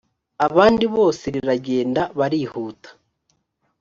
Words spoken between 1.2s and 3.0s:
riragenda barihuta